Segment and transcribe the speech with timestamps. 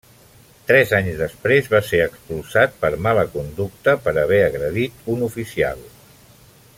[0.69, 5.89] Tres anys després va ser expulsat per mala conducta per haver agredit un oficial.